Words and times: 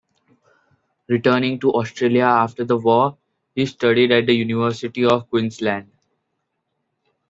Returning 1.09 1.59
to 1.59 1.73
Australia 1.73 2.23
after 2.23 2.65
the 2.65 2.75
War, 2.75 3.19
he 3.53 3.67
studied 3.67 4.11
at 4.11 4.25
the 4.25 4.33
University 4.33 5.05
of 5.05 5.29
Queensland. 5.29 5.91